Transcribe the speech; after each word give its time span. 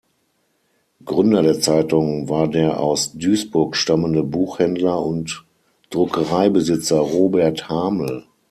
Gründer 1.05 1.43
der 1.43 1.59
Zeitung 1.61 2.27
war 2.27 2.47
der 2.47 2.79
aus 2.79 3.13
Duisburg 3.13 3.75
stammende 3.75 4.23
Buchhändler 4.23 4.99
und 4.99 5.45
Druckereibesitzer 5.91 6.97
Robert 6.97 7.69
Hamel. 7.69 8.25